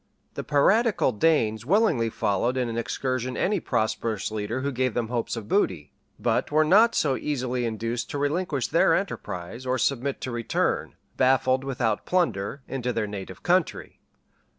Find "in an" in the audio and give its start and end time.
2.57-2.75